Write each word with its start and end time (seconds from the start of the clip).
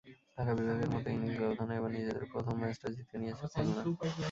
ঢাকা 0.35 0.51
বিভাগের 0.57 0.89
মতোই 0.93 1.13
ইনিংস 1.15 1.37
ব্যবধানে 1.41 1.73
এবার 1.75 1.91
নিজেদের 1.95 2.25
প্রথম 2.33 2.55
ম্যাচটা 2.61 2.87
জিতে 2.95 3.15
নিয়েছে 3.17 3.45
খুলনা। 3.53 3.81